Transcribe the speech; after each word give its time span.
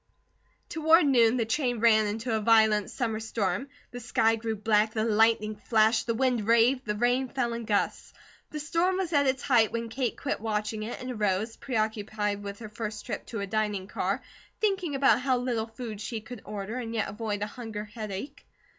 Toward 0.67 1.05
noon 1.05 1.37
the 1.37 1.45
train 1.45 1.79
ran 1.79 2.07
into 2.07 2.33
a 2.35 2.39
violent 2.39 2.89
summer 2.89 3.19
storm. 3.19 3.67
The 3.91 3.99
sky 3.99 4.35
grew 4.35 4.55
black, 4.55 4.95
the 4.95 5.03
lightning 5.03 5.55
flashed, 5.57 6.07
the 6.07 6.15
wind 6.15 6.47
raved, 6.47 6.85
the 6.85 6.95
rain 6.95 7.27
fell 7.29 7.53
in 7.53 7.65
gusts. 7.65 8.11
The 8.49 8.59
storm 8.59 8.97
was 8.97 9.13
at 9.13 9.27
its 9.27 9.43
height 9.43 9.71
when 9.71 9.89
Kate 9.89 10.17
quit 10.19 10.39
watching 10.39 10.81
it 10.81 10.99
and 10.99 11.11
arose, 11.11 11.55
preoccupied 11.55 12.41
with 12.41 12.57
her 12.57 12.69
first 12.69 13.05
trip 13.05 13.27
to 13.27 13.41
a 13.41 13.45
dining 13.45 13.85
car, 13.85 14.23
thinking 14.59 14.95
about 14.95 15.21
how 15.21 15.37
little 15.37 15.67
food 15.67 16.01
she 16.01 16.19
could 16.19 16.41
order 16.45 16.77
and 16.77 16.95
yet 16.95 17.07
avoid 17.07 17.43
a 17.43 17.45
hunger 17.45 17.85
headache. 17.85 18.43